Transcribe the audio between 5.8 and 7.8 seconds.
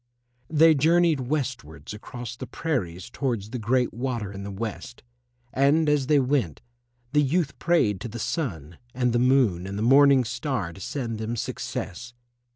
as they went, the youth